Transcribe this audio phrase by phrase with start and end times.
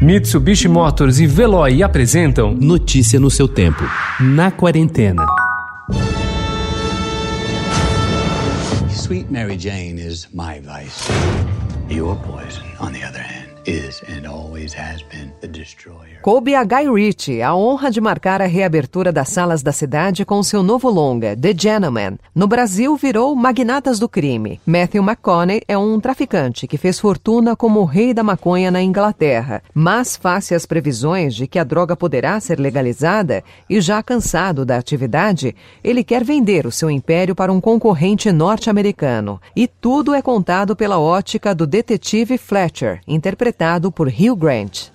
[0.00, 3.82] Mitsubishi Motors e Veloy apresentam Notícia no seu tempo.
[4.20, 5.24] Na quarentena.
[8.90, 11.10] Sweet Mary Jane is my vice.
[11.88, 13.25] Your poison, on the other
[16.22, 20.40] Coube a Guy Ritchie a honra de marcar a reabertura das salas da cidade com
[20.40, 22.16] seu novo longa, The Gentleman.
[22.32, 24.60] No Brasil, virou Magnatas do Crime.
[24.64, 29.60] Matthew McConaughey é um traficante que fez fortuna como o rei da maconha na Inglaterra.
[29.74, 34.76] Mas, face às previsões de que a droga poderá ser legalizada, e já cansado da
[34.76, 39.40] atividade, ele quer vender o seu império para um concorrente norte-americano.
[39.56, 44.88] E tudo é contado pela ótica do detetive Fletcher, interpretado interpretado por Hugh Grant.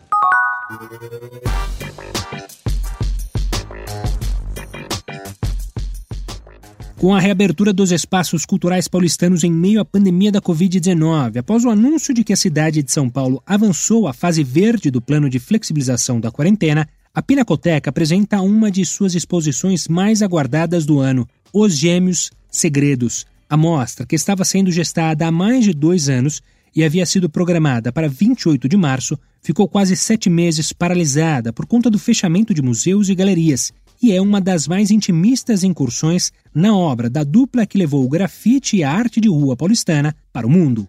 [6.97, 11.69] Com a reabertura dos espaços culturais paulistanos em meio à pandemia da Covid-19, após o
[11.71, 15.39] anúncio de que a cidade de São Paulo avançou à fase verde do plano de
[15.39, 21.75] flexibilização da quarentena, a Pinacoteca apresenta uma de suas exposições mais aguardadas do ano, Os
[21.75, 23.25] Gêmeos Segredos.
[23.49, 26.41] A mostra, que estava sendo gestada há mais de dois anos,
[26.75, 31.89] e havia sido programada para 28 de março, ficou quase sete meses paralisada por conta
[31.89, 37.09] do fechamento de museus e galerias, e é uma das mais intimistas incursões na obra
[37.09, 40.87] da dupla que levou o grafite e a arte de rua paulistana para o mundo.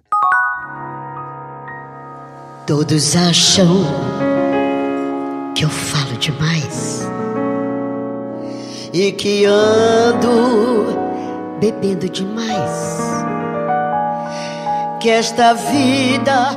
[2.67, 3.85] Todos acham
[5.55, 7.03] que eu falo demais
[8.95, 10.87] e que ando
[11.61, 13.22] bebendo demais
[15.03, 16.57] que esta vida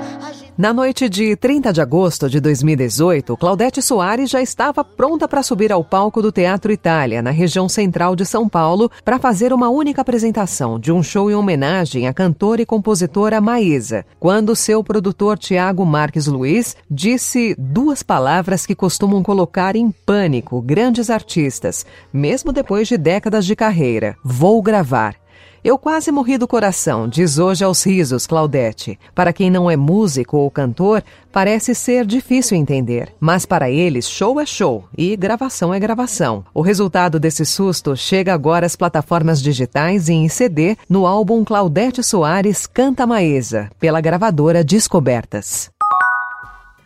[0.56, 5.70] na noite de 30 de agosto de 2018, Claudete Soares já estava pronta para subir
[5.70, 10.00] ao palco do Teatro Itália, na região central de São Paulo, para fazer uma única
[10.00, 15.86] apresentação de um show em homenagem à cantora e compositora Maísa, quando seu produtor Tiago
[15.86, 22.98] Marques Luiz disse duas palavras que costumam colocar em pânico grandes artistas, mesmo depois de
[22.98, 25.25] décadas de carreira: vou gravar.
[25.66, 29.00] Eu quase morri do coração, diz hoje aos risos Claudete.
[29.16, 33.12] Para quem não é músico ou cantor, parece ser difícil entender.
[33.20, 36.46] Mas para eles, show é show e gravação é gravação.
[36.54, 42.04] O resultado desse susto chega agora às plataformas digitais e em CD no álbum Claudete
[42.04, 45.75] Soares Canta Maesa, pela gravadora Descobertas.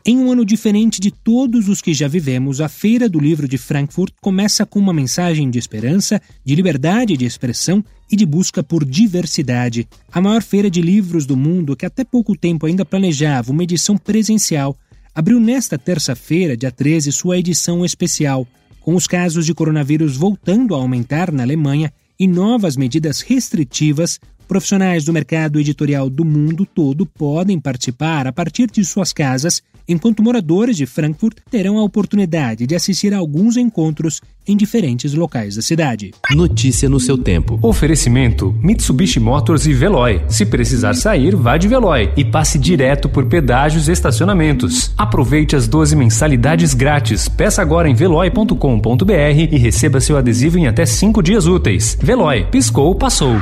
[0.06, 3.58] Em um ano diferente de todos os que já vivemos, a Feira do Livro de
[3.58, 8.86] Frankfurt começa com uma mensagem de esperança, de liberdade de expressão e de busca por
[8.86, 9.88] diversidade.
[10.12, 13.98] A maior feira de livros do mundo, que até pouco tempo ainda planejava uma edição
[13.98, 14.76] presencial,
[15.14, 18.48] abriu nesta terça-feira, dia 13, sua edição especial,
[18.80, 25.06] com os casos de coronavírus voltando a aumentar na Alemanha e novas medidas restritivas Profissionais
[25.06, 30.76] do mercado editorial do mundo todo podem participar a partir de suas casas, enquanto moradores
[30.76, 36.16] de Frankfurt terão a oportunidade de assistir a alguns encontros em diferentes locais da cidade.
[36.32, 37.60] Notícia no seu tempo.
[37.62, 40.24] Oferecimento: Mitsubishi Motors e Veloy.
[40.28, 44.92] Se precisar sair, vá de Veloy e passe direto por pedágios e estacionamentos.
[44.98, 47.30] Aproveite as 12 mensalidades grátis.
[47.30, 49.14] Peça agora em veloy.com.br
[49.52, 51.96] e receba seu adesivo em até 5 dias úteis.
[52.02, 53.40] Veloy, piscou, passou.